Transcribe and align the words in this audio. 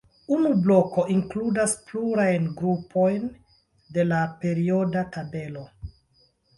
Unu 0.35 0.53
bloko 0.61 1.03
inkludas 1.15 1.75
plurajn 1.91 2.49
grupojn 2.63 3.31
de 3.99 4.09
la 4.11 4.25
perioda 4.43 5.09
tabelo. 5.17 5.71